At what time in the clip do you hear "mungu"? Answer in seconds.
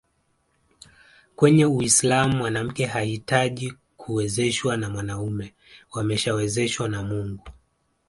7.03-7.47